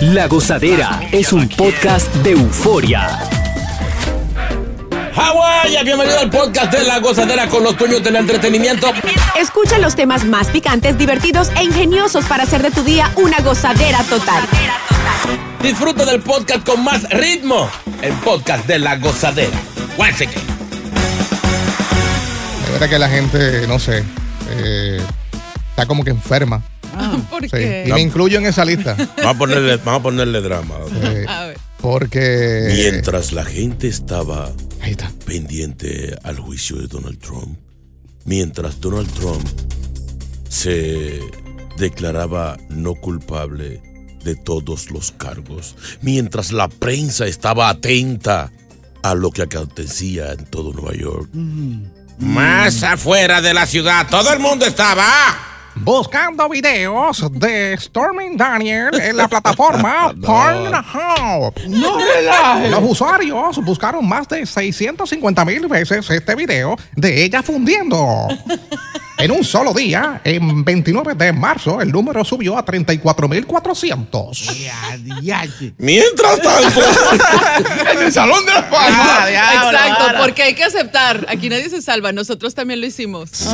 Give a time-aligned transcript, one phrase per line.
[0.00, 3.18] La Gozadera es un podcast de euforia.
[5.14, 8.90] Hawái, bienvenido al podcast de La Gozadera con los dueños del entretenimiento.
[9.38, 14.02] Escucha los temas más picantes, divertidos e ingeniosos para hacer de tu día una gozadera
[14.04, 14.42] total.
[15.62, 17.68] Disfruta del podcast con más ritmo.
[18.00, 19.58] El podcast de La Gozadera.
[22.64, 24.04] Es verdad que la gente, no sé,
[24.50, 25.02] eh,
[25.70, 26.62] está como que enferma.
[27.30, 27.84] ¿Por Sí, qué?
[27.88, 28.94] Y me incluyo en esa lista.
[29.18, 30.74] Vamos a ponerle, vamos a ponerle drama.
[31.28, 31.58] A ver.
[31.80, 32.68] porque.
[32.74, 35.10] Mientras la gente estaba Ahí está.
[35.26, 37.58] pendiente al juicio de Donald Trump,
[38.24, 39.46] mientras Donald Trump
[40.48, 41.20] se
[41.76, 43.82] declaraba no culpable
[44.24, 48.50] de todos los cargos, mientras la prensa estaba atenta
[49.02, 51.28] a lo que acontecía en todo Nueva York.
[52.18, 55.06] Más afuera de la ciudad, todo el mundo estaba.
[55.80, 61.54] Buscando videos de Stormy Daniel en la plataforma Pornhub.
[61.68, 62.70] No relajes.
[62.70, 68.28] Los usuarios buscaron más de 650 mil veces este video de ella fundiendo.
[69.18, 74.56] En un solo día, en 29 de marzo, el número subió a 34.400.
[74.58, 75.74] Ya, diache.
[75.78, 76.80] Mientras tanto,
[77.92, 79.26] En el salón de la fama.
[79.28, 81.26] Exacto, porque hay que aceptar.
[81.28, 82.12] Aquí nadie se salva.
[82.12, 83.30] Nosotros también lo hicimos.
[83.32, 83.46] Sí,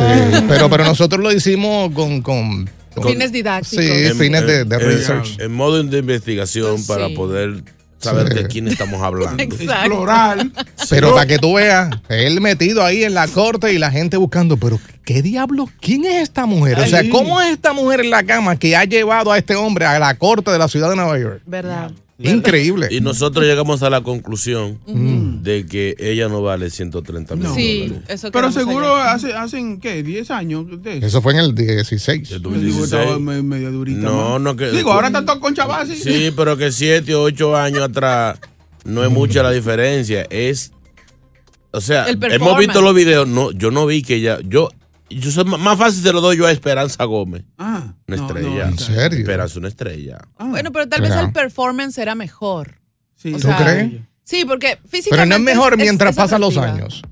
[0.49, 2.21] pero, pero nosotros lo hicimos con...
[2.23, 3.85] con, con- Fines didácticos.
[3.85, 5.41] Sí, fines de, de en- research.
[5.41, 6.85] En modo de investigación Sí.
[6.87, 7.65] para poder
[8.05, 8.35] saber Sí.
[8.35, 9.43] de quién estamos hablando.
[9.43, 9.73] Exacto.
[9.73, 10.47] Explorar.
[10.91, 14.57] Pero para que tú veas, él metido ahí en la corte y la gente buscando,
[14.57, 15.69] pero ¿qué diablo?
[15.81, 16.79] ¿Quién es esta mujer?
[16.79, 17.03] O sea.
[17.11, 20.15] ¿cómo es esta mujer en la cama que ha llevado a este hombre a la
[20.17, 21.43] corte de la ciudad de Nueva York?
[21.47, 21.91] ¿Verdad?
[22.19, 22.89] Increíble.
[22.93, 24.79] Y nosotros llegamos a la conclusión
[25.43, 28.05] de que ella no vale 130 mil Sí, dólares.
[28.09, 29.13] eso Pero seguro allá.
[29.15, 30.05] hace, hacen, ¿qué?
[30.05, 31.07] ¿10 años de eso?
[31.07, 32.31] Eso fue en el 16.
[32.31, 32.85] El Yo digo, 2016.
[33.03, 33.99] estaba me- medio durita.
[34.01, 34.41] No, más.
[34.43, 35.97] no, que- Digo, ahora está todo con Chavasi.
[35.97, 38.39] Sí, pero que 7 o 8 años atrás
[38.85, 40.27] no es mucha la diferencia.
[40.31, 40.71] Es.
[41.73, 43.27] O sea, hemos visto los videos.
[43.27, 44.39] No, yo no vi que ella.
[44.45, 44.69] Yo,
[45.21, 47.45] yo soy más- más fácil se lo doy yo a Esperanza Gómez.
[47.59, 48.65] Ah, Una no, estrella.
[48.67, 49.19] no, ¿En serio?
[49.21, 50.19] Esperanza, una estrella.
[50.39, 51.27] Ah, Bueno, pero tal vez Claro.
[51.27, 52.81] el performance era mejor.
[53.17, 53.43] sí, o sí.
[53.47, 53.93] sea, crees?
[54.25, 55.29] Sí, porque Pero físicamente.
[55.29, 57.03] no es mejor es- mientras es pasan los años.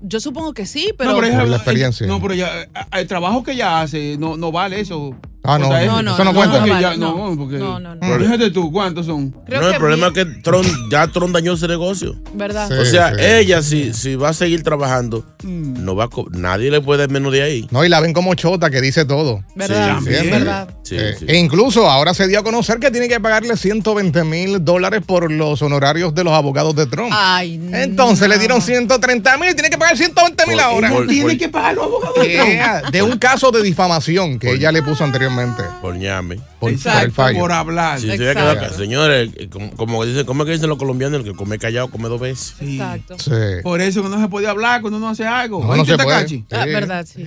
[0.00, 1.10] Yo supongo que sí, pero.
[1.12, 2.06] No, pero ella- la experiencia.
[2.06, 5.14] No, pero ya, el trabajo que ella hace no, no vale eso.
[5.44, 6.60] Ah, no, O sea, no, es- no, eso no no, cuenta.
[6.66, 7.36] no vale, no, no.
[7.36, 7.56] porque.
[7.58, 8.18] No, no, no.
[8.18, 9.30] Fíjate tú, ¿cuántos son?
[9.44, 12.14] Creo no, el que problema es que Tron, ya Tron dañó ese negocio.
[12.32, 12.68] ¿Verdad?
[12.68, 12.74] Sí.
[12.74, 13.20] O sea, sí.
[13.20, 17.42] ella si, si va a seguir trabajando, no va a nadie le puede menos de
[17.42, 17.66] ahí.
[17.72, 19.42] No, y la ven como chota que dice todo.
[19.56, 19.88] ¿Verdad?
[19.98, 20.30] Sí, también.
[20.30, 20.68] ¿Verdad?
[20.84, 21.24] Sí, Eh, sí.
[21.26, 25.28] E incluso ahora se dio a conocer que tiene que pagarle 120 mil dólares por
[25.32, 27.10] los honorarios de los abogados de Trump.
[27.12, 27.76] Ay, no.
[27.76, 30.88] Entonces le dieron 130 mil, tiene que pagar 120 mil ahora.
[30.90, 32.48] por- Tiene que pagar los abogados de Trump.
[32.48, 35.31] Yeah, de un caso de difamación que ella le puso anteriormente
[35.80, 36.36] Por ñame.
[36.36, 37.38] por, por el Exacto, fallo.
[37.38, 38.00] Por hablar.
[38.00, 41.20] Se quedado señores, eh, como, como dicen, ¿cómo es que dicen los colombianos?
[41.20, 42.54] El que come callado come dos veces.
[42.58, 42.74] Sí.
[42.76, 43.18] Exacto.
[43.18, 43.30] Sí.
[43.62, 45.60] Por eso que no se puede hablar cuando uno hace algo.
[45.60, 46.16] No, no ¿Oíste, se puede.
[46.16, 46.44] Takashi?
[46.50, 47.24] Ah, verdad, sí.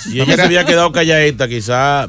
[0.00, 2.08] Si ella se había quedado calladita, quizás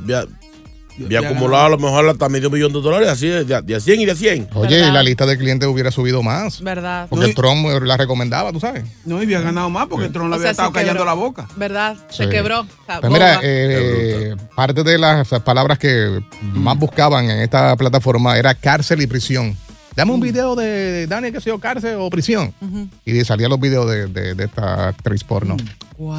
[1.03, 4.01] había, acumulado a lo mejor hasta medio millón de dólares, así de, de, a 100
[4.01, 4.50] y de a 100.
[4.53, 4.89] Oye, ¿Verdad?
[4.89, 6.62] y la lista de clientes hubiera subido más.
[6.62, 7.07] ¿Verdad?
[7.09, 8.86] Porque No, Trump la recomendaba, tú sabes.
[9.06, 11.06] No, y había ganado más porque Trump le O había sea, estado callando quebró.
[11.06, 11.47] la boca.
[11.57, 11.97] ¿Verdad?
[12.09, 12.30] Se Sí.
[12.30, 12.65] quebró.
[13.01, 16.21] Pues mira, eh, parte de las palabras que
[16.53, 19.57] más buscaban en esta plataforma era cárcel y prisión.
[19.95, 22.53] Dame un video de Daniel que sea cárcel o prisión.
[23.06, 25.56] Y salían los videos de, de- de esta actriz porno.
[25.97, 26.12] Wow.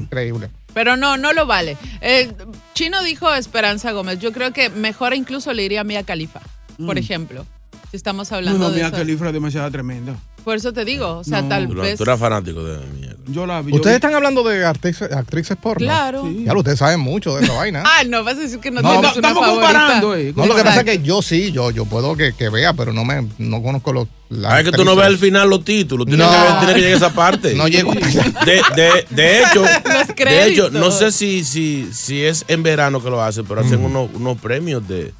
[0.00, 0.48] Increíble.
[0.74, 1.76] Pero no, no lo vale.
[2.00, 2.32] Eh,
[2.74, 4.18] Chino dijo Esperanza Gómez.
[4.18, 6.40] Yo creo que mejor incluso le iría a Mia Khalifa,
[6.84, 7.46] por ejemplo.
[7.90, 10.16] Si estamos hablando no, de el libro es demasiado tremendo.
[10.44, 11.48] Por eso te digo, o sea, No.
[11.48, 11.96] tal Tú, vez.
[11.96, 13.14] tú eras fanático de mierda.
[13.26, 13.70] Yo la vi.
[13.70, 15.86] yo Ustedes vi- están hablando de actrices, actrices porno.
[15.86, 16.24] Claro.
[16.24, 16.44] Sí.
[16.44, 17.82] Ya lo, ustedes saben mucho de esa vaina.
[17.86, 19.50] Ah, no, vas a decir que no, No, una estamos favorita.
[19.72, 20.34] comparando, eh.
[20.36, 22.92] No, lo que pasa es que yo sí, yo, yo puedo que, que vea, pero
[22.92, 24.08] no me no conozco los.
[24.44, 26.06] Ah, es que tú no ves al final los títulos.
[26.06, 26.32] Tienes, No.
[26.32, 27.54] que, ver- tienes que llegar a esa parte.
[27.56, 28.24] No llego hasta allá.
[28.44, 33.02] De, de, de hecho, Los de hecho, no sé si, si, si es en verano
[33.02, 35.14] que lo hacen, pero hacen unos, unos premios de,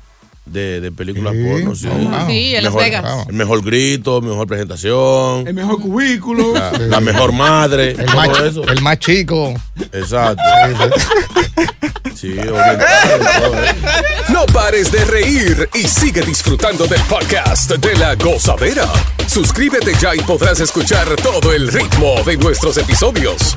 [0.46, 1.42] de, de películas Sí.
[1.44, 1.74] porno.
[1.74, 1.88] Sí.
[1.90, 2.26] Oh, wow.
[2.28, 3.26] Sí, en Las Mejor- Vegas.
[3.28, 6.52] El mejor grito, mejor presentación, El mejor cubículo.
[6.54, 8.62] la, la mejor madre, El todo más, eso.
[8.68, 9.54] el más chico.
[9.92, 10.42] Exacto.
[12.14, 12.34] Sí.
[14.28, 18.86] No pares de reír y sigue disfrutando del podcast de la gozadera.
[19.26, 23.56] Suscríbete ya y podrás escuchar todo el ritmo de nuestros episodios.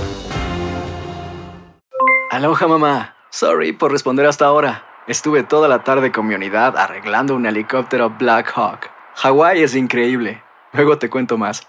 [2.31, 3.15] Aloha mamá.
[3.29, 4.85] Sorry por responder hasta ahora.
[5.05, 8.89] Estuve toda la tarde con mi unidad arreglando un helicóptero Black Hawk.
[9.15, 10.41] Hawái es increíble.
[10.71, 11.67] Luego te cuento más.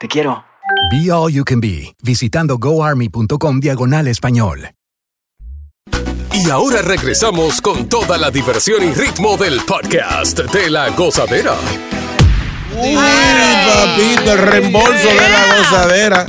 [0.00, 0.44] Te quiero.
[0.90, 4.70] Be All You Can Be, visitando goarmy.com diagonal español.
[6.32, 11.54] Y ahora regresamos con toda la diversión y ritmo del podcast de la gozadera.
[12.76, 16.26] Uy, papito, el reembolso de la gozadera.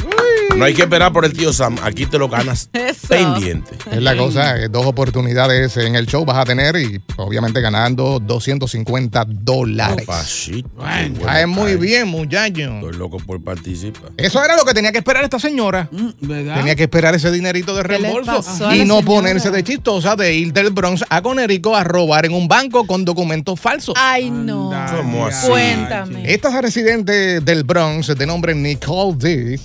[0.61, 1.75] No hay que esperar por el tío Sam.
[1.81, 3.07] Aquí te lo ganas Eso.
[3.07, 3.71] pendiente.
[3.91, 8.19] Es la cosa, eh, dos oportunidades en el show vas a tener y obviamente ganando
[8.19, 10.05] 250 dólares.
[10.05, 10.69] Papacito.
[10.75, 11.47] Bueno.
[11.47, 12.75] Muy bien, muchacho.
[12.75, 14.11] Estoy loco por participar.
[14.17, 15.89] Eso era lo que tenía que esperar esta señora.
[15.91, 16.55] Mm, ¿Verdad?
[16.57, 18.43] Tenía que esperar ese dinerito de ¿Qué le reembolso
[18.75, 19.05] y no señora?
[19.05, 23.03] ponerse de chistosa de ir del Bronx a Conérico a robar en un banco con
[23.03, 23.95] documentos falsos.
[23.97, 24.71] Ay, no.
[24.71, 25.47] Anda, ¿Cómo así?
[25.47, 26.31] Cuéntame.
[26.31, 29.59] Esta residente del Bronx, de nombre Nicole D.,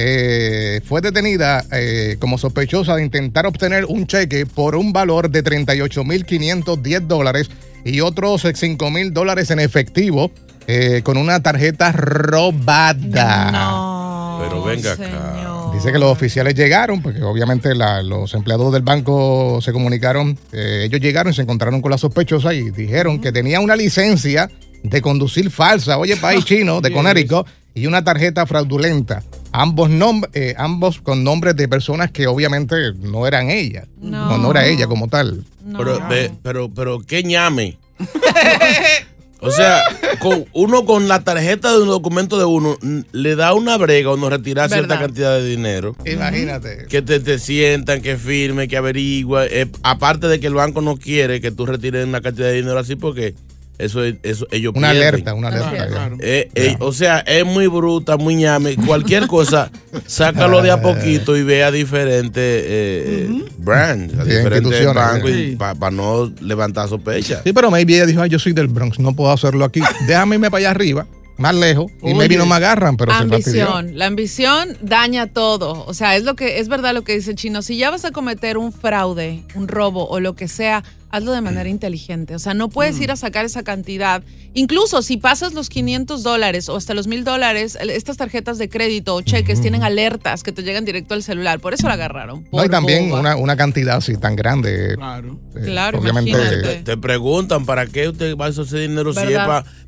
[0.00, 5.42] eh, fue detenida eh, como sospechosa de intentar obtener un cheque por un valor de
[5.44, 7.50] 38.510 dólares
[7.84, 10.30] y otros 5.000 dólares en efectivo
[10.66, 13.50] eh, con una tarjeta robada.
[13.50, 14.38] No.
[14.42, 15.70] Pero venga acá.
[15.74, 20.82] Dice que los oficiales llegaron, porque obviamente la- los empleados del banco se comunicaron, eh,
[20.86, 24.50] ellos llegaron y se encontraron con la sospechosa y dijeron que tenía una licencia
[24.82, 26.92] de conducir falsa, oye, país chino, de.
[26.92, 29.22] Connecticut, y una tarjeta fraudulenta.
[29.60, 29.90] Ambos,
[30.34, 33.88] eh, ambos con nombres de personas que obviamente no eran ella.
[34.00, 34.28] No.
[34.30, 35.44] No, no era ella como tal.
[35.64, 35.78] No.
[35.78, 36.00] Pero,
[36.44, 37.76] pero, pero, ¿qué ñame?
[39.40, 39.82] O sea,
[40.18, 42.76] con- uno con la tarjeta de un documento de uno
[43.12, 45.94] le da una brega o no retirar cierta cantidad de dinero.
[46.04, 46.86] Imagínate.
[46.88, 49.46] Que te, te sientan, que firme, que averigua.
[49.46, 52.78] Eh, aparte de que el banco no quiere que tú retires una cantidad de dinero
[52.80, 53.34] así porque
[53.78, 55.08] eso, es- eso ellos Una pierden.
[55.08, 55.70] alerta, una alerta.
[55.70, 56.16] Claro, claro.
[56.20, 58.76] Eh, eh, o sea, es muy bruta, muy ñame.
[58.76, 59.70] Cualquier cosa,
[60.06, 65.30] sácalo de a poquito y vea diferentes eh, eh, brands, a Sí, diferentes instituciones, bancos
[65.30, 65.56] sí.
[65.58, 67.40] para no levantar sospecha.
[67.44, 69.80] Sí, pero maybe ella dijo, ay, yo soy del Bronx, no puedo hacerlo aquí.
[70.06, 72.14] Déjame irme para allá arriba, más lejos, y Oye.
[72.14, 73.96] maybe no me agarran, pero se ambición.
[73.96, 75.84] La ambición daña todo.
[75.86, 77.62] O sea, es lo que es verdad lo que dice el chino.
[77.62, 81.40] Si ya vas a cometer un fraude, un robo o lo que sea, hazlo de
[81.40, 82.34] manera inteligente.
[82.34, 84.22] O sea, no puedes ir a sacar esa cantidad.
[84.54, 89.14] Incluso si pasas los 500 dólares o hasta los 1000 dólares, estas tarjetas de crédito
[89.14, 91.60] o cheques tienen alertas que te llegan directo al celular.
[91.60, 92.46] Por eso la agarraron.
[92.52, 94.94] No, y también una, una cantidad así tan grande.
[94.96, 95.38] Claro.
[95.54, 96.30] eh, Claro, obviamente.
[96.30, 96.74] imagínate.
[96.76, 99.38] Te, te preguntan para qué usted va a usar ese dinero si es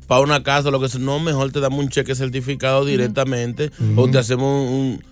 [0.07, 0.99] para una casa, lo que sea.
[0.99, 5.03] No, mejor te damos un cheque certificado directamente o te hacemos un, un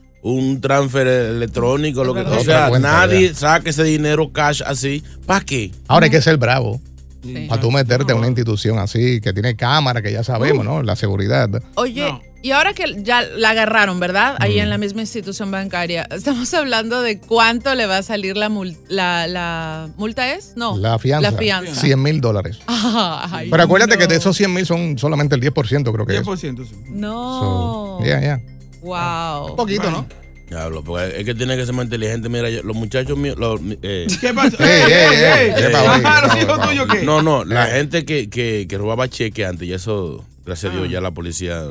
[0.62, 2.04] transfer electrónico.
[2.04, 5.04] Lo que, o sea, cuenta, nadie saque ese dinero cash así.
[5.26, 5.72] ¿Para qué?
[5.88, 6.80] Ahora hay que ser bravo.
[7.24, 7.48] Sí.
[7.50, 10.82] Para tú meterte a una institución así, que tiene cámara, que ya sabemos, ¿no?
[10.84, 11.50] La seguridad.
[11.76, 12.22] Oye, No.
[12.42, 14.38] y ahora que ya la agarraron, ¿verdad?
[14.40, 18.48] Ahí en la misma institución bancaria, estamos hablando de cuánto le va a salir la,
[18.50, 20.54] mul- la, la multa es?
[20.56, 20.78] No.
[20.78, 21.32] La fianza.
[21.32, 21.76] La fianza.
[21.82, 22.60] 100 mil dólares.
[22.68, 24.00] Ay, Pero acuérdate no.
[24.00, 26.24] que de esos 100 mil son solamente el 10%, creo que es.
[26.24, 26.76] 10%, sí.
[26.88, 27.98] No.
[28.00, 28.42] So, ya, ya.
[28.82, 29.52] Wow.
[29.52, 30.06] Un poquito, ¿no?
[30.50, 32.28] Diablo, porque es que tiene que ser más inteligente.
[32.28, 33.38] Mira, yo- los muchachos míos.
[33.38, 34.58] los, eh, ¿Qué pasa?
[34.60, 36.88] Ey, ey, ey, Ajá, ey, los hijos tuyos.
[36.92, 37.04] ¿qué?
[37.04, 40.90] no, no, la gente que, que, que robaba cheque antes, y eso, gracias a Dios,
[40.90, 41.66] ya la policía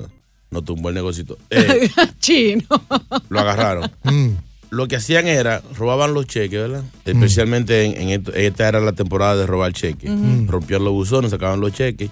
[0.51, 1.39] no tumbó el negocito.
[1.51, 2.65] Eh, Chino.
[3.29, 3.91] lo agarraron.
[4.05, 4.29] Mm.
[4.71, 6.85] Lo que hacían era, robaban los cheques, ¿verdad?
[7.05, 10.11] Especialmente en, en esto- esta era la temporada de robar cheques.
[10.47, 12.11] Rompían los buzones, sacaban los cheques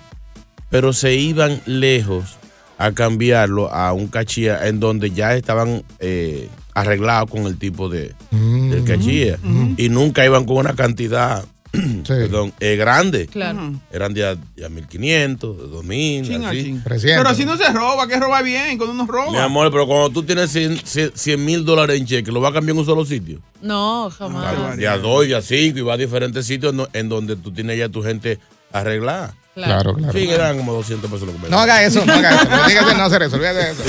[0.69, 2.35] pero se iban lejos
[2.79, 8.15] a cambiarlo a un cachilla en donde ya estaban eh, arreglados con el tipo de,
[8.31, 9.39] del cachilla.
[9.77, 11.45] Y nunca iban con una cantidad
[12.07, 13.27] perdón, eh, grande.
[13.27, 13.73] Claro.
[13.93, 16.63] Eran de, de a 1500, de 2000, Chin a así.
[16.65, 16.83] chin.
[16.85, 19.33] Pero así no se roba, que roba bien, cuando uno roba.
[19.33, 22.75] Mi amor, pero cuando tú tienes 100 mil dólares en cheque, ¿lo vas a cambiar
[22.75, 23.41] en un solo sitio?
[23.61, 24.77] No, jamás.
[24.77, 27.79] De a dos y a cinco y va a diferentes sitios en donde tú tienes
[27.79, 28.39] ya tu gente
[28.73, 29.35] arreglada.
[29.57, 30.13] Claro, claro.
[30.13, 32.45] Sí, que eran como 200 pesos lo que me No haga eso, no haga eso.
[32.51, 33.83] No diga que no hacer eso, olvídate de eso.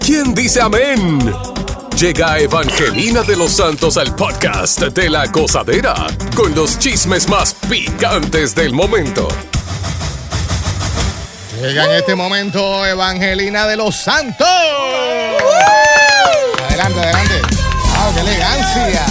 [0.00, 1.32] ¿Quién dice amén?
[1.96, 5.94] Llega Evangelina de los Santos al podcast de la gozadera
[6.34, 9.28] con los chismes más picantes del momento.
[11.62, 14.48] Llega en este momento Evangelina de los Santos.
[16.70, 17.34] Adelante, adelante.
[17.54, 19.06] ¡Wow, qué elegancia!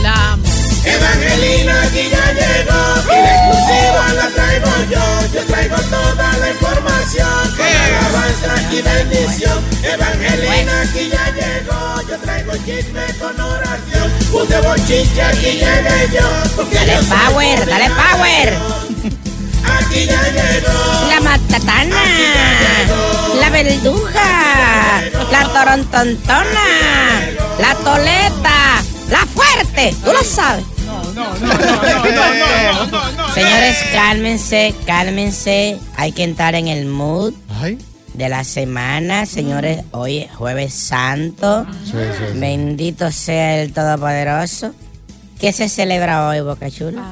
[0.00, 0.45] La amo.
[0.86, 5.04] Evangelina aquí ya llegó y la exclusiva la traigo yo.
[5.34, 9.64] Yo traigo toda la información con alabanza y bendición.
[9.82, 12.08] Evangelina aquí ya llegó.
[12.08, 14.12] Yo traigo chisme con oración.
[14.32, 16.64] Un de bochinche aquí llegué yo.
[16.72, 18.58] Dale power, dale power.
[19.78, 21.08] Aquí ya llegó.
[21.08, 22.02] La matatana,
[23.40, 25.02] la verduga,
[25.32, 26.66] la torontontona,
[27.58, 29.94] la toleta, la fuerte.
[30.04, 30.75] Tú lo sabes.
[33.34, 35.78] Señores, cálmense, cálmense.
[35.96, 37.34] Hay que entrar en el mood
[38.14, 39.26] de la semana.
[39.26, 41.66] Señores, hoy es jueves santo.
[41.84, 42.38] Sí, sí, sí.
[42.38, 44.72] Bendito sea el Todopoderoso.
[45.40, 47.02] ¿Qué se celebra hoy, Boca Chula?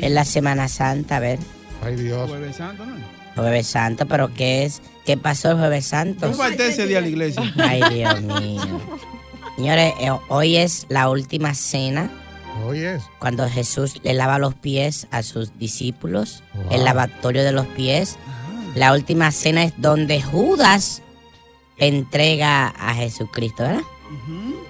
[0.00, 1.38] Es la Semana Santa, a ver.
[1.82, 2.28] Ay, Dios.
[2.28, 2.94] Jueves Santo, ¿no?
[3.36, 4.80] Jueves Santo, pero ¿qué es?
[5.04, 6.30] ¿Qué pasó el Jueves Santo?
[6.30, 7.52] Yo falté ese día a la iglesia.
[7.58, 8.80] Ay, Dios mío.
[9.56, 12.10] Señores, eh, hoy es la última cena
[13.18, 16.64] Cuando Jesús le lava los pies a sus discípulos, Wow.
[16.72, 18.16] el lavatorio de los pies.
[18.74, 21.02] La última cena es donde Judas
[21.78, 23.82] entrega a Jesucristo, ¿verdad?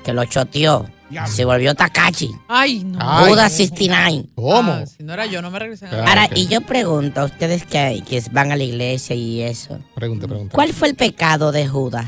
[0.04, 0.88] Que lo choteó.
[1.26, 2.34] Se volvió Takachi.
[2.48, 2.98] Ay, no.
[3.26, 4.26] Judas 69.
[4.34, 4.72] ¿Cómo?
[4.72, 7.64] Ah, si no era yo, no me regresan a Ahora, y yo pregunto a ustedes
[7.64, 9.78] que, que van a la iglesia y eso.
[9.94, 10.52] Pregunta, pregunta.
[10.52, 12.06] ¿Cuál fue el pecado de Judas?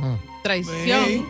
[0.00, 1.26] Ah, Traición.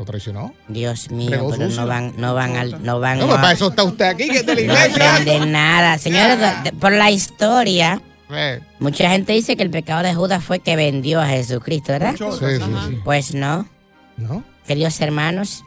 [0.00, 0.54] ¿Lo traicionó?
[0.66, 1.82] Dios mío, pero sucio.
[1.82, 4.30] no van, no van al, no van No, pues a- para eso está usted aquí,
[4.30, 5.98] que es de la no nada.
[5.98, 6.38] Señores,
[6.80, 11.20] por la historia, Eh, mucha gente dice que el pecado de Judas fue que vendió
[11.20, 12.14] a Jesucristo, ¿verdad?
[12.16, 12.46] Sí, sí,
[12.88, 12.98] sí.
[13.04, 13.68] Pues no,
[14.16, 14.42] ¿No?
[14.66, 15.64] queridos hermanos.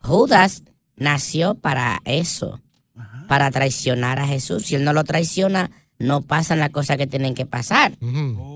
[0.00, 0.64] Judas
[0.96, 2.60] nació para eso,
[3.28, 4.64] para traicionar a Jesús.
[4.66, 5.70] Si él no lo traiciona,
[6.02, 7.92] no pasan las cosas que tienen que pasar.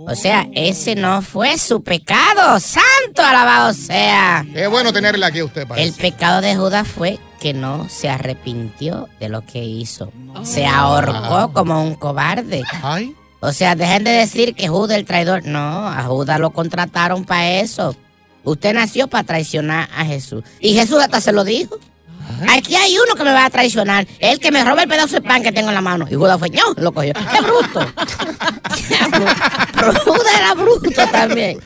[0.07, 2.59] O sea, ese no fue su pecado.
[2.61, 4.45] Santo alabado sea.
[4.55, 9.09] Es bueno tenerle aquí a usted El pecado de Judas fue que no se arrepintió
[9.21, 10.13] de lo que hizo.
[10.43, 12.63] Se ahorcó como un cobarde.
[12.83, 13.15] Ay.
[13.41, 15.45] O sea, dejen de decir que Judas el traidor.
[15.45, 17.95] No, a Judas lo contrataron para eso.
[18.43, 20.43] Usted nació para traicionar a Jesús.
[20.61, 21.79] Y Jesús hasta se lo dijo.
[22.51, 24.07] Aquí hay uno que me va a traicionar.
[24.19, 26.07] El que me roba el pedazo de pan que tengo en la mano.
[26.11, 27.13] Y Judas fue, no, lo cogió.
[27.15, 27.81] ¡Qué bruto!
[30.05, 31.59] Judas era bruto también.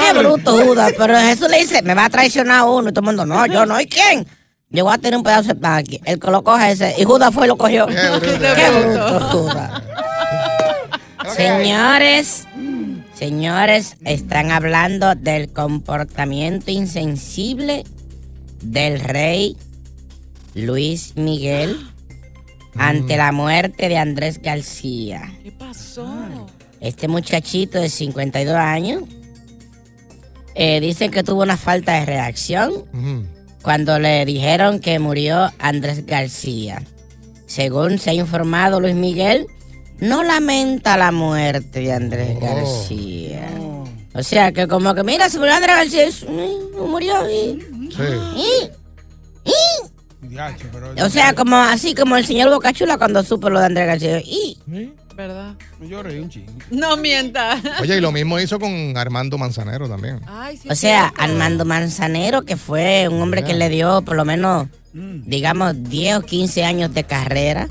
[0.00, 0.92] ¡Qué bruto, Judas!
[0.96, 2.90] Pero Jesús le dice, me va a traicionar uno.
[2.90, 3.80] Y todo el mundo, no, yo no.
[3.80, 4.26] ¿Y quién?
[4.70, 6.00] Yo voy a tener un pedazo de pan aquí.
[6.04, 6.94] El que lo coja ese.
[6.98, 7.86] Y Judas fue y lo cogió.
[7.86, 9.82] ¡Qué bruto, Judas!
[11.36, 12.46] Señores,
[13.14, 17.84] señores, están hablando del comportamiento insensible
[18.62, 19.56] del rey
[20.54, 21.76] Luis Miguel
[22.76, 25.32] ante la muerte de Andrés García.
[25.42, 26.06] ¿Qué pasó?
[26.80, 29.02] Este muchachito de 52 años
[30.54, 32.72] eh, dice que tuvo una falta de reacción
[33.62, 36.82] cuando le dijeron que murió Andrés García.
[37.46, 39.46] Según se ha informado Luis Miguel,
[40.00, 43.48] no lamenta la muerte de Andrés García.
[44.14, 46.78] O sea, que como que, mira, se murió Andrés García, y-
[47.30, 47.58] y
[48.36, 48.70] y-
[51.04, 54.20] o sea, como así como el señor Bocachula cuando supo lo de Andrés García.
[54.20, 54.58] Y,
[55.16, 55.54] ¿Verdad?
[55.80, 56.52] Yo reí un chingo.
[56.70, 57.60] No mienta.
[57.80, 60.20] Oye, y lo mismo hizo con Armando Manzanero también.
[60.26, 64.24] Ay, sí, O sea, Armando Manzanero, que fue un hombre que le dio por lo
[64.24, 67.68] menos, digamos, 10 o 15 años de carrera.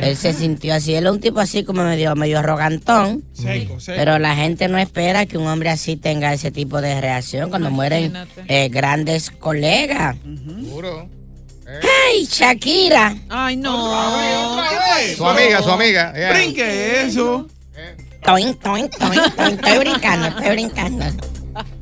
[0.00, 0.94] Él se sintió así.
[0.94, 3.24] Él es un tipo así como medio, medio arrogantón.
[3.32, 3.96] Seco, seco.
[3.98, 7.70] Pero la gente no espera que un hombre así tenga ese tipo de reacción cuando
[7.70, 8.12] mueren
[8.48, 10.16] eh, grandes colegas.
[12.08, 13.16] ¡Ay, Shakira!
[13.28, 14.56] Ay, no.
[15.16, 16.12] Su amiga, su amiga.
[16.14, 16.32] yeah.
[16.32, 17.46] Brinque eso.
[18.24, 19.20] Toin, toin, toin.
[19.52, 21.04] Estoy brincando, estoy brincando.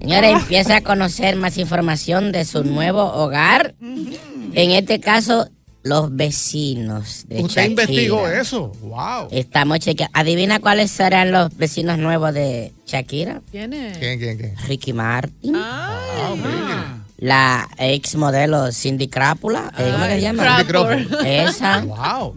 [0.00, 3.74] Señores, empieza a conocer más información de su nuevo hogar.
[3.80, 5.48] En este caso,
[5.82, 7.82] los vecinos de Usted Shakira.
[7.84, 8.68] investigó eso.
[8.80, 9.28] Wow.
[9.30, 10.12] Estamos chequeando.
[10.18, 13.42] Adivina cuáles serán los vecinos nuevos de Shakira.
[13.50, 13.98] ¿Quién es?
[13.98, 14.56] ¿Quién, quién, quién?
[14.66, 15.54] Ricky Martin.
[15.56, 19.72] Ah, La ex modelo Cindy Crápula.
[19.78, 20.56] eh, ¿Cómo que se llama?
[20.58, 21.26] Cindy Crawford.
[21.26, 21.80] Esa.
[21.86, 22.34] Wow.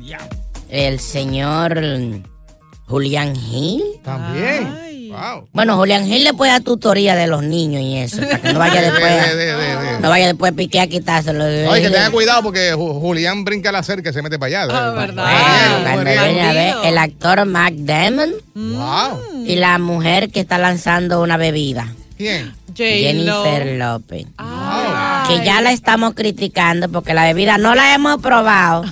[0.70, 1.78] El señor
[2.88, 3.84] Julián Gil.
[4.02, 5.12] También.
[5.12, 5.48] Wow.
[5.52, 8.22] Bueno, Julián Gil le puede dar tutoría de los niños y eso.
[8.22, 9.12] Para que no vaya De- después.
[9.28, 10.00] de- de- de- de.
[10.00, 11.44] No vaya después a piquear a quitárselo.
[11.70, 14.74] Oye, que tenga cuidado porque Ju- Julián brinca la cerca y se mete para allá.
[14.74, 16.04] Ah, ¿verdad?
[16.04, 19.44] ver, el actor Mac Damon Wow.
[19.46, 21.94] y la mujer que está lanzando una bebida.
[22.18, 22.54] ¿Quién?
[22.76, 24.28] Jennifer López.
[25.28, 28.86] Que ya la estamos criticando porque la bebida no la hemos probado.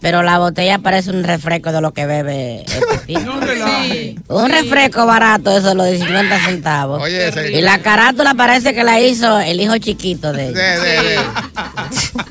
[0.00, 4.34] Pero la botella parece un refresco de lo que bebe este tipo.
[4.36, 7.00] Un refresco barato, eso lo de 50 centavos.
[7.00, 10.58] Oye, ese- Y la carátula parece que la hizo el hijo chiquito de ella.
[10.80, 11.20] de, de,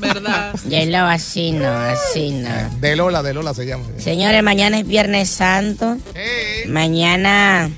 [0.00, 0.52] ¿Verdad?
[0.64, 2.50] J-Lo así no, así no.
[2.78, 3.84] de Lola, de Lola se llama.
[3.96, 5.96] Señores, mañana es Viernes Santo.
[6.68, 7.70] Mañana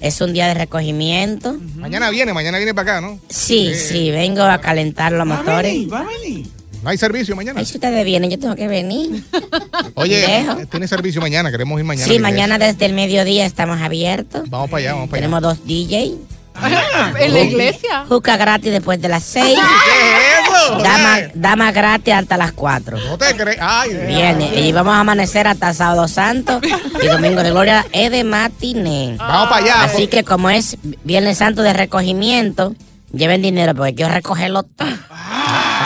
[0.00, 1.56] es un día de recogimiento.
[1.76, 3.18] Mañana viene, mañana viene para acá, ¿no?
[3.28, 5.90] Sí, sí, vengo a calentar los motores.
[5.92, 6.46] Va a venir.
[6.82, 7.60] No hay servicio mañana.
[7.60, 9.22] Ay, si ustedes vienen, yo tengo que venir.
[9.94, 10.60] Oye, Dejo.
[10.60, 12.10] eh, tiene servicio mañana, queremos ir mañana.
[12.10, 14.48] Sí, mañana desde el mediodía estamos abiertos.
[14.48, 15.26] Vamos para allá, vamos para allá.
[15.26, 16.14] Tenemos dos DJ.
[17.18, 18.04] ¿En la iglesia?
[18.08, 19.58] Juca gratis después de las seis.
[19.58, 20.78] ¿Qué es eso?
[20.78, 22.98] Dama, dama gratis hasta las cuatro.
[22.98, 23.58] No te crees.
[23.60, 24.60] Ay, Viene.
[24.60, 26.60] Y vamos a amanecer hasta sábado santo.
[27.02, 29.16] Y domingo de gloria es de matiné.
[29.18, 29.82] Vamos para allá.
[29.84, 32.74] Así que como es Viernes Santo de recogimiento,
[33.12, 34.88] lleven dinero porque quiero recogerlo todo.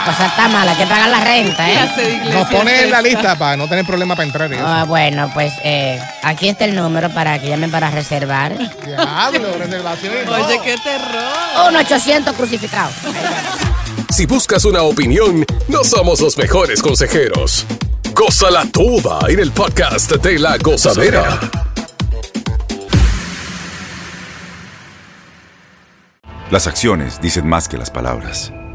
[0.04, 2.30] La cosa está mala, hay que pagar la renta, ¿eh?
[2.30, 4.52] Nos pone en la lista para no tener problema para entrar.
[4.52, 4.62] eso.
[4.62, 8.54] Ah, bueno, pues eh, aquí está el número para que llamen para reservar.
[8.84, 10.12] Diablo, reservación.
[10.28, 11.70] Oye, qué terror.
[11.70, 12.90] Un 800 crucificado.
[14.10, 17.64] Si buscas una opinión, no somos los mejores consejeros.
[18.12, 21.40] Gózala toda en el podcast de la gozadera.
[26.50, 28.52] Las acciones dicen más que las palabras.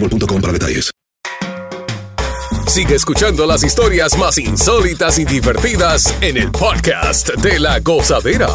[0.00, 0.90] boostmobile.com para detalles.
[2.66, 8.48] Sigue escuchando las historias más insólitas y divertidas en el podcast de la gozadera.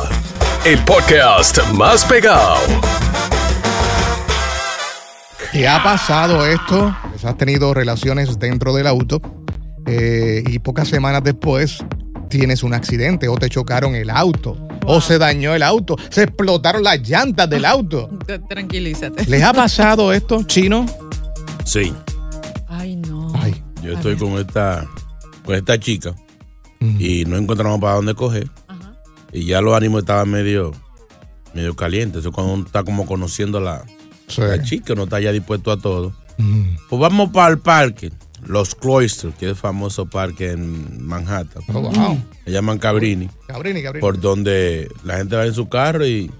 [0.65, 2.57] El podcast más pegado.
[5.51, 6.95] ¿Te ha pasado esto?
[7.09, 9.21] Pues has tenido relaciones dentro del auto
[9.87, 11.83] eh, y pocas semanas después
[12.29, 16.83] tienes un accidente o te chocaron el auto o se dañó el auto, se explotaron
[16.83, 18.09] las llantas del auto.
[18.49, 19.25] Tranquilízate.
[19.25, 20.85] ¿Les ha pasado esto, chino?
[21.65, 21.93] Sí.
[22.67, 23.31] Ay, no.
[23.35, 24.87] Ay, Yo estoy con esta,
[25.45, 26.15] con esta chica
[26.79, 28.49] y no encontramos para dónde coger.
[29.31, 30.71] Y ya los ánimos estaban medio,
[31.53, 32.19] medio calientes.
[32.19, 33.85] Eso es cuando uno está como conociendo a la,
[34.27, 34.41] sí.
[34.41, 36.13] la chica, no está ya dispuesto a todo.
[36.37, 36.75] Mm.
[36.89, 38.11] Pues vamos para el parque,
[38.43, 41.63] Los Cloisters, que es el famoso parque en Manhattan.
[41.69, 42.21] Oh, wow.
[42.43, 44.01] Se llaman Cabrini, Cabrini, Cabrini.
[44.01, 46.31] por donde la gente va en su carro y,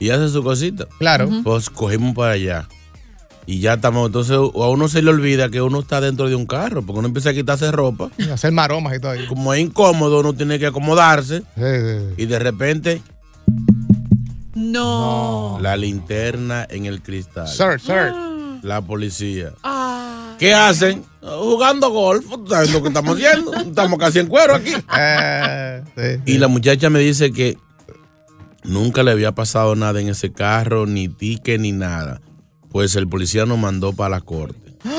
[0.00, 0.88] y hace su cosita.
[0.98, 1.28] Claro.
[1.44, 2.68] Pues cogimos para allá.
[3.50, 6.46] Y ya estamos, entonces a uno se le olvida que uno está dentro de un
[6.46, 8.08] carro, porque uno empieza a quitarse ropa.
[8.16, 9.26] Y hacer maromas y todo ahí.
[9.26, 11.38] Como es incómodo, uno tiene que acomodarse.
[11.56, 12.22] Sí, sí, sí.
[12.22, 13.02] Y de repente,
[14.54, 15.58] No.
[15.60, 17.48] la linterna en el cristal.
[17.48, 18.12] Sir, sir.
[18.62, 19.52] La policía.
[19.64, 20.36] Ah.
[20.38, 21.02] ¿Qué hacen?
[21.20, 22.26] Jugando golf.
[22.48, 23.52] ¿Sabes lo que estamos haciendo?
[23.66, 24.74] Estamos casi en cuero aquí.
[24.96, 27.58] Eh, sí, Y la muchacha me dice que
[28.62, 32.20] nunca le había pasado nada en ese carro, ni ticket, ni nada.
[32.70, 34.72] Pues el policía nos mandó para la corte.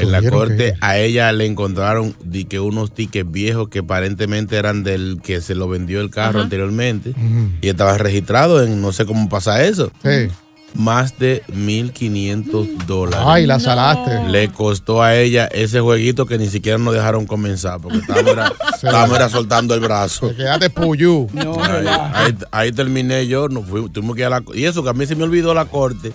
[0.00, 3.80] En la ¿Tuvieron corte que- a ella le encontraron di que unos tickets viejos que
[3.80, 7.14] aparentemente eran del que se lo vendió el carro anteriormente.
[7.60, 9.90] Y estaba registrado en no sé cómo pasa eso.
[10.04, 10.28] Sí.
[10.74, 13.20] Más de 1.500 dólares.
[13.26, 14.24] Ay, la salaste.
[14.28, 18.52] Le costó a ella ese jueguito que ni siquiera nos dejaron comenzar porque estábamos, era-
[18.74, 20.34] estábamos era soltando el brazo.
[20.36, 21.26] Quédate puyú.
[21.62, 24.82] Ahí, ahí- ahí terminé yo, nos fuimos, tuvimos que ir a la co- Y eso,
[24.82, 26.12] que a mí se me olvidó la corte.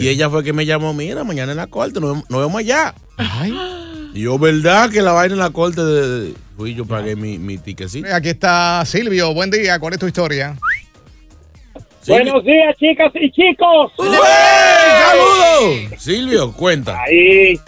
[0.00, 2.58] Y ella fue que me llamó, mira, mañana en la corte, nos, vemos- nos vemos
[2.58, 2.94] allá.
[4.14, 6.08] Y yo, ¿verdad que la vaina en la corte de...
[6.20, 8.06] de- fui yo pagué mi, mi tiquecito.
[8.14, 9.34] Aquí está Silvio.
[9.34, 9.80] Buen día.
[9.80, 10.56] ¿Cuál es tu historia?
[12.06, 13.92] Buenos días, chicas y chicos.
[13.96, 15.90] ¡Saludos!
[15.98, 17.02] Silvio, cuenta.
[17.02, 17.58] Ahí.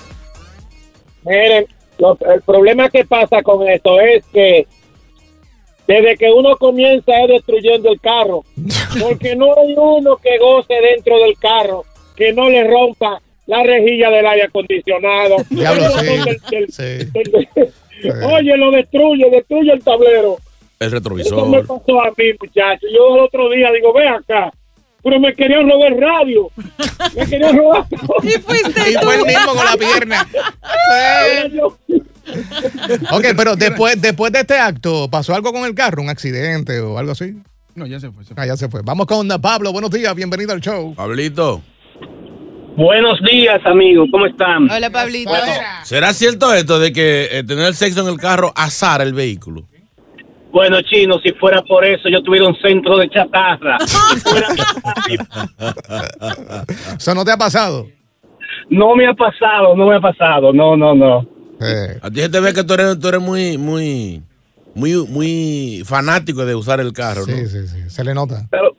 [1.24, 1.66] Miren,
[1.98, 4.66] lo- el problema que pasa con esto es que
[5.86, 8.44] desde que uno comienza es destruyendo el carro,
[9.00, 11.84] porque no hay uno que goce dentro del carro
[12.16, 15.36] que no le rompa la rejilla del aire acondicionado.
[15.50, 16.06] Diablo, sí.
[16.06, 16.82] Del- del- Sí.
[17.12, 17.48] del-
[18.24, 20.36] Oye, lo destruye, destruye el tablero.
[20.78, 21.66] El Eso me retrovisor.
[21.66, 22.90] pasó a mí, muchachos.
[22.94, 24.52] Yo el otro día digo, ve acá.
[25.02, 26.50] Pero me querían robar el radio.
[27.16, 27.86] Me querían robar.
[28.22, 30.28] y fuiste Y fue el mismo con la pierna.
[33.12, 36.02] Ok, pero después, después de este acto, ¿pasó algo con el carro?
[36.02, 37.36] ¿Un accidente o algo así?
[37.74, 38.24] No, ya se fue.
[38.36, 38.82] Ah, ya se fue.
[38.82, 39.72] Vamos con Pablo.
[39.72, 40.14] Buenos días.
[40.14, 40.94] Bienvenido al show.
[40.94, 41.62] Pablito.
[42.76, 44.08] Buenos días, amigos.
[44.10, 44.70] ¿Cómo están?
[44.70, 45.32] Hola, Pablito.
[45.84, 49.64] ¿Será cierto esto de que eh, tener sexo en el carro azar el vehículo?
[50.52, 53.76] Bueno, chino, si fuera por eso, yo tuviera un centro de chatarra.
[56.98, 57.86] ¿Eso no te ha pasado?
[58.70, 60.52] No me ha pasado, no me ha pasado.
[60.52, 61.26] No, no, no.
[62.02, 64.22] A ti se te ve que tú eres, tú eres muy, muy,
[64.74, 67.36] muy, muy fanático de usar el carro, ¿no?
[67.36, 67.90] Sí, sí, sí.
[67.90, 68.46] Se le nota.
[68.50, 68.76] Pero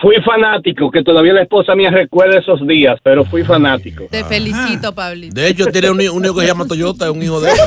[0.00, 4.04] fui fanático, que todavía la esposa mía recuerda esos días, pero fui fanático.
[4.10, 5.34] Te felicito, Pablito.
[5.40, 7.50] De hecho, tiene un, hi- un hijo que se llama Toyota, es un hijo de
[7.50, 7.56] él.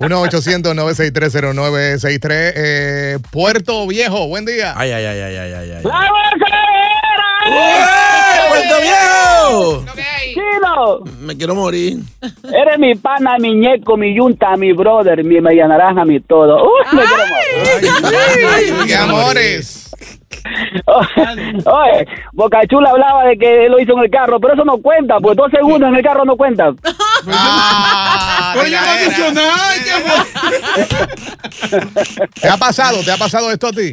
[0.00, 2.52] 1-800-9630963.
[2.56, 4.74] Eh, Puerto Viejo, buen día.
[4.76, 5.70] Ay, ay, ay, ay, ay, ay.
[5.74, 5.82] ay.
[8.48, 9.84] ¡Puerto Viejo!
[10.32, 11.98] Chino, Me quiero morir.
[12.22, 16.62] eres mi pana, mi ñeco, mi yunta, mi brother, mi media naranja, mi todo.
[16.64, 17.90] Uy, me quiero morir.
[18.86, 19.81] ¡Qué amores!
[21.64, 24.78] Oye, Boca Chula hablaba de que él lo hizo en el carro, pero eso no
[24.78, 26.36] cuenta, pues dos segundos en el carro no
[29.08, 29.56] dicho nada.
[32.40, 32.98] ¿Te ha pasado?
[33.04, 33.92] ¿Te ha pasado esto a ti?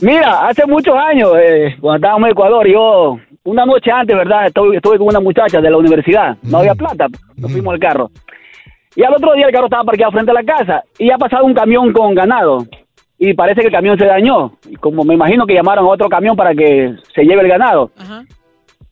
[0.00, 4.46] Mira, hace muchos años, eh, cuando estábamos en Ecuador, yo, una noche antes, ¿verdad?
[4.46, 6.36] Estuve, estuve con una muchacha de la universidad.
[6.42, 8.10] No había plata, nos fuimos al carro.
[8.94, 11.44] Y al otro día el carro estaba parqueado frente a la casa y ha pasado
[11.44, 12.66] un camión con ganado.
[13.18, 14.52] Y parece que el camión se dañó.
[14.68, 17.90] Y como me imagino que llamaron a otro camión para que se lleve el ganado.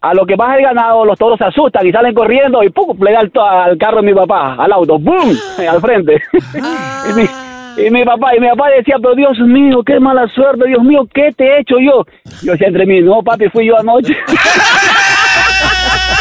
[0.01, 2.97] A lo que baja el ganado, los toros se asustan y salen corriendo y ¡pum!
[3.03, 5.37] le da al, al carro de mi papá, al auto, ¡boom!
[5.69, 6.23] al frente.
[6.33, 10.67] y, mi, y mi papá, y mi papá decía, pero Dios mío, qué mala suerte,
[10.69, 12.05] Dios mío, ¿qué te he hecho yo?
[12.43, 14.17] Yo decía entre mí, no, papi, fui yo anoche.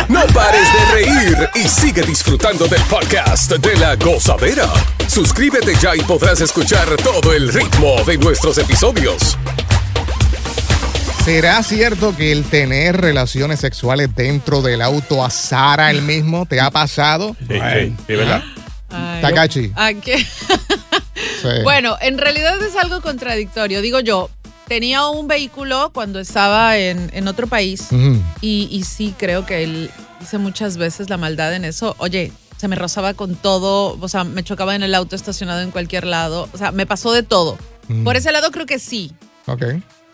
[0.08, 4.68] No pares de reír y sigue disfrutando del podcast de la gozadera.
[5.08, 9.36] Suscríbete ya y podrás escuchar todo el ritmo de nuestros episodios.
[11.24, 16.46] ¿Será cierto que el tener relaciones sexuales dentro del auto azara el mismo?
[16.46, 17.36] ¿Te ha pasado?
[17.48, 18.44] Sí, sí, sí, ¿verdad?
[18.92, 19.22] Ay.
[19.22, 19.72] Takachi.
[19.76, 20.20] ¿A qué?
[20.20, 20.28] Sí.
[21.64, 23.82] Bueno, en realidad es algo contradictorio.
[23.82, 24.32] Digo yo,
[24.68, 28.22] tenía un vehículo cuando estaba en, en otro país Ujú.
[28.42, 31.96] y, y sí creo que él hice muchas veces la maldad en eso.
[32.00, 35.72] Oye, se me rozaba con todo, o sea, me chocaba en el auto estacionado en
[35.72, 37.58] cualquier lado, o sea, me pasó de todo.
[37.88, 38.04] Mm.
[38.04, 39.12] Por ese lado creo que sí,
[39.46, 39.64] Ok.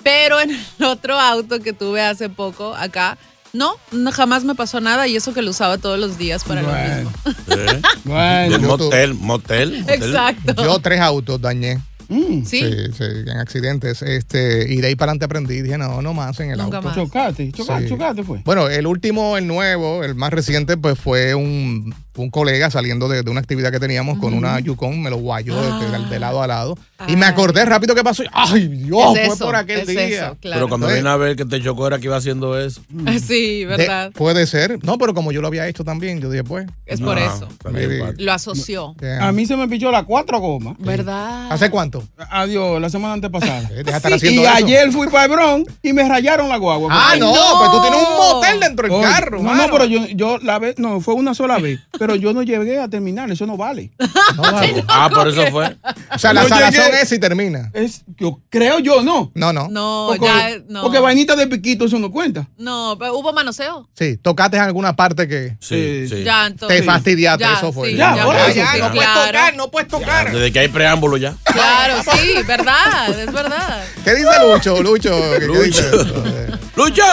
[0.03, 3.17] pero en el otro auto que tuve hace poco acá,
[3.53, 6.61] no, no, jamás me pasó nada y eso que lo usaba todos los días para
[6.61, 7.11] lo mismo.
[7.47, 7.81] ¿Eh?
[8.05, 8.59] Bueno.
[8.59, 9.89] Motel, motel, motel.
[9.89, 10.63] Exacto.
[10.63, 11.79] Yo tres autos dañé.
[12.12, 12.43] ¿Sí?
[12.45, 14.02] Sí, sí, en accidentes.
[14.02, 15.62] Este, y de ahí para adelante aprendí.
[15.62, 16.89] Dije, no, no más en el Nunca auto.
[16.89, 16.97] más.
[16.97, 17.89] Chocaste, chocaste, Sí.
[17.89, 18.41] chocaste fue.
[18.43, 23.24] Bueno, el último, el nuevo, el más reciente, pues fue un, un colega saliendo de,
[23.24, 26.41] de una actividad que teníamos con una Yukon, me lo guayó de, de- de lado
[26.43, 26.78] a lado.
[27.08, 28.24] Y me acordé rápido qué pasó.
[28.34, 29.15] ¡Ay, Dios!
[29.17, 30.00] Es fue eso, por aquel es día.
[30.04, 30.58] eso, claro.
[30.58, 32.82] Pero cuando vine a ver que te chocó era que iba haciendo eso.
[33.26, 34.12] Sí, de- ¿verdad?
[34.12, 34.78] puede ser.
[34.84, 36.67] No, pero como yo lo había hecho también, yo dije, pues.
[36.86, 37.47] Es por Ah, eso.
[37.71, 38.93] maybe- Lo asoció.
[39.00, 39.28] Yeah.
[39.28, 40.76] A mí se me pichó las cuatro gomas.
[40.80, 41.52] ¿Verdad?
[41.52, 42.04] ¿Hace cuánto?
[42.30, 43.69] Adiós, la semana antepasada.
[43.74, 44.54] Eh, haciendo y eso.
[44.54, 46.89] ayer fui para Hebrón y me rayaron la guagua.
[46.91, 49.38] Ah, no, pues tú tienes un motel dentro del Oye, carro.
[49.38, 49.67] No, mano.
[49.67, 51.80] no, pero yo, yo la vez, no, fue una sola vez.
[52.01, 53.91] Pero yo no llegué a terminar, eso no vale.
[54.35, 54.83] No, vale.
[54.87, 55.77] Ah, por eso fue.
[56.15, 57.69] O sea, la salazón es y termina.
[57.73, 59.31] Es, yo creo yo, no.
[59.35, 59.67] No, no.
[59.69, 60.81] No, Porque, ya, no.
[60.81, 62.47] porque vainita de piquito, eso no cuenta.
[62.57, 63.87] No, pero hubo manoseo.
[63.93, 66.23] Sí, tocaste en alguna parte que Sí, sí.
[66.23, 66.79] Ya, entonces.
[66.79, 67.91] te fastidiaste, Ya, eso fue.
[67.91, 69.25] sí, Ya, ahora eso, ya, no puedes Claro.
[69.27, 70.31] tocar, no puedes tocar.
[70.31, 71.35] Desde que hay preámbulo ya.
[71.43, 73.83] Claro, sí, verdad, es verdad.
[74.03, 75.11] ¿Qué dice Lucho, Lucho?
[75.33, 75.63] ¿Qué- qué Lucho.
[75.63, 75.87] dice?
[76.75, 77.03] ¡Lucho!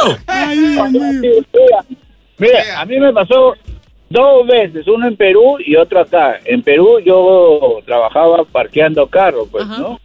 [2.38, 3.54] Mira, a mí me pasó
[4.10, 6.38] dos veces, uno en Perú y otro acá.
[6.44, 9.98] En Perú yo trabajaba parqueando carros, pues, ¿no?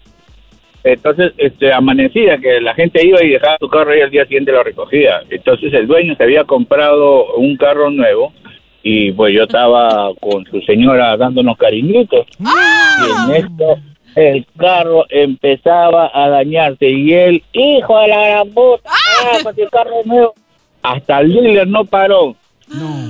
[0.83, 4.51] Entonces, este, amanecía que la gente iba y dejaba su carro y al día siguiente
[4.51, 5.21] lo recogía.
[5.29, 8.33] Entonces el dueño se había comprado un carro nuevo
[8.81, 12.27] y pues yo estaba con su señora dándonos cariñitos.
[12.37, 13.77] Y en esto
[14.15, 19.69] el carro empezaba a dañarse y él, hijo de la gran puta, ah, pues el
[19.69, 20.33] carro nuevo.
[20.81, 22.35] Hasta el dealer no paró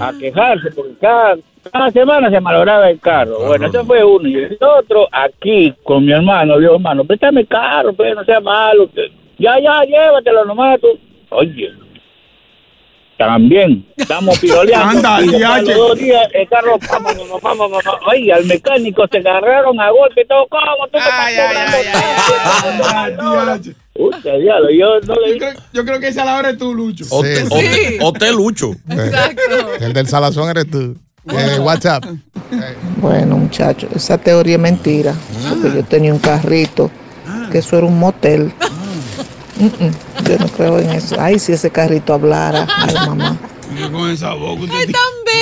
[0.01, 1.35] a quejarse porque cada,
[1.71, 3.39] cada semana se malograba el carro.
[3.47, 4.27] Bueno, ese fue uno.
[4.27, 8.39] Y el otro aquí con mi hermano, digo, hermano, préstame el carro, pues no sea
[8.39, 8.89] malo.
[8.93, 10.87] que- Ya, ya, llévatelo nomás tú.
[11.29, 11.71] Oye,
[13.17, 14.89] también estamos piroleando.
[15.09, 15.65] Anda, y después a diache.
[15.77, 18.01] los dos días el carro, vamos, vamos, vamos, vamos.
[18.11, 20.47] Oye, al mecánico se agarraron a golpe todo.
[20.47, 21.33] ¿Cómo tú me estás
[23.17, 23.73] cobrando?
[23.95, 27.05] Diablo, yo no le Yo creo, yo creo que esa la hora es tú, Lucho.
[27.09, 28.71] O, te- o te- o te lucho.
[29.79, 30.95] El del salazón eres tú.
[31.29, 32.03] Eh, WhatsApp.
[32.97, 35.13] Bueno, muchachos, esa teoría es mentira.
[35.49, 36.89] Porque yo tenía un carrito,
[37.51, 38.51] que eso era un motel.
[39.57, 41.15] Mm, mm, yo no creo en eso.
[41.19, 42.67] Ay, si ese carrito hablara.
[42.75, 43.37] Ay, mamá.
[43.91, 44.63] Con esa boca.
[44.63, 44.89] Usted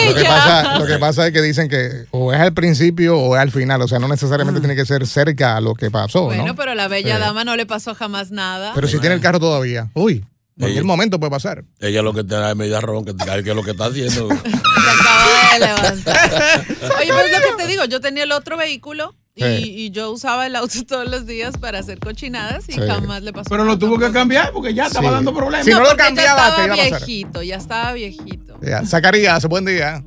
[0.07, 3.35] Lo que, pasa, lo que pasa es que dicen que o es al principio o
[3.35, 3.81] es al final.
[3.81, 6.55] O sea, no necesariamente tiene que ser cerca a lo que pasó, Bueno, ¿no?
[6.55, 7.21] pero a la bella Sí.
[7.21, 8.71] dama no le pasó jamás nada.
[8.73, 9.89] Pero si tiene el carro todavía.
[9.93, 10.25] Uy,
[10.59, 11.63] cualquier momento puede pasar.
[11.79, 14.29] Ella lo que te da es media ron, que, es lo que está haciendo.
[14.31, 16.65] Acaba de levantar.
[16.99, 19.73] Oye, pues lo que te digo, yo tenía el otro vehículo y, Sí.
[19.77, 22.81] y yo usaba el auto todos los días para hacer cochinadas y Sí.
[22.85, 25.13] jamás le pasó Pero lo tuvo que cambiar porque ya estaba Sí.
[25.13, 25.65] dando problemas.
[25.65, 27.05] Si no lo cambiaba, ya te estaba iba a pasar.
[27.07, 28.59] viejito, ya estaba viejito.
[28.61, 28.85] Ya.
[28.85, 30.03] Zacarías, buen día.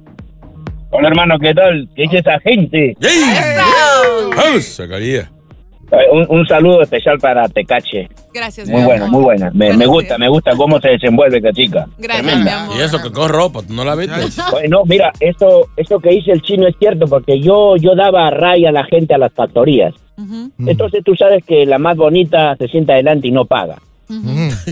[0.91, 1.89] Hola hermano, ¿qué tal?
[1.97, 2.97] ¿Qué dice esa gente?
[4.37, 5.31] Vamos, sacaría.
[6.13, 8.09] Un, un saludo especial para Tecache.
[8.33, 9.09] Gracias, Muy mi amor.
[9.11, 9.51] muy buena.
[9.55, 11.87] Me, me gusta, me gusta cómo se desenvuelve esta chica.
[11.99, 12.45] Gracias, Tremenda.
[12.45, 12.77] mi amor.
[12.77, 14.15] Y eso que con ropa, ¿tú no la viste?
[14.51, 18.71] Bueno, mira, esto, esto que dice el chino es cierto porque yo, yo daba raya
[18.71, 19.95] a la gente a las factorías.
[20.59, 23.79] Entonces tú sabes que la más bonita se sienta adelante y no paga.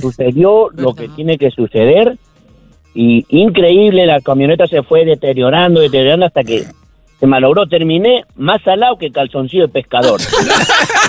[0.00, 2.16] Sucedió lo que tiene que suceder
[2.94, 6.64] y increíble, la camioneta se fue deteriorando, deteriorando hasta que
[7.18, 7.66] se malogró.
[7.66, 10.20] Terminé más salado que calzoncillo de pescador.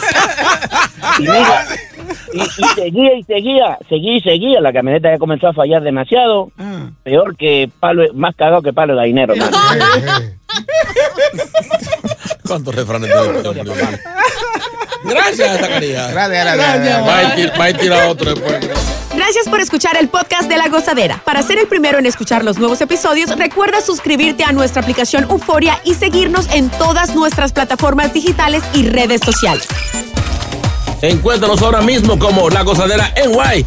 [1.19, 1.65] y, mira,
[2.33, 4.61] y, y seguía y seguía, seguía y seguía.
[4.61, 6.51] La camioneta ya comenzó a fallar demasiado.
[7.03, 9.33] Peor que palo, más cagado que palo de hermano.
[12.45, 13.17] ¿Cuántos refranes te
[15.03, 16.11] Gracias, Zacarías.
[16.13, 17.59] Gracias, gracias.
[17.59, 18.69] Va a tirar otro después.
[19.15, 21.21] Gracias por escuchar el podcast de La Gozadera.
[21.23, 25.79] Para ser el primero en escuchar los nuevos episodios, recuerda suscribirte a nuestra aplicación Euforia
[25.83, 29.67] y seguirnos en todas nuestras plataformas digitales y redes sociales.
[31.03, 33.65] Encuéntranos ahora mismo como La Gozadera en Guay.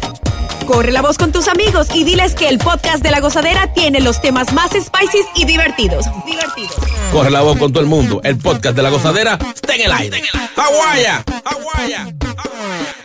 [0.65, 3.99] Corre la voz con tus amigos y diles que el podcast de La Gozadera tiene
[3.99, 6.07] los temas más spicy y divertidos.
[6.25, 6.75] Divertidos.
[7.11, 8.21] Corre la voz con todo el mundo.
[8.23, 10.19] El podcast de La Gozadera está en el aire.
[10.55, 11.23] ¡Aguaya!
[11.45, 12.05] ¡Aguaya!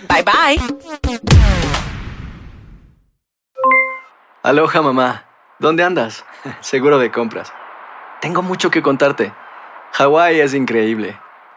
[0.08, 1.20] Bye bye.
[4.42, 5.26] Aloha mamá,
[5.58, 6.24] ¿dónde andas?
[6.62, 7.52] Seguro de compras.
[8.22, 9.30] Tengo mucho que contarte.
[9.92, 11.18] Hawái es increíble.